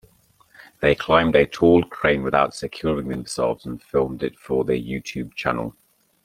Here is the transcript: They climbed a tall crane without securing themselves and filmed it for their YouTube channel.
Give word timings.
They 0.79 0.95
climbed 0.95 1.35
a 1.35 1.45
tall 1.45 1.83
crane 1.83 2.23
without 2.23 2.55
securing 2.55 3.09
themselves 3.09 3.67
and 3.67 3.79
filmed 3.79 4.23
it 4.23 4.35
for 4.39 4.65
their 4.65 4.75
YouTube 4.77 5.35
channel. 5.35 5.75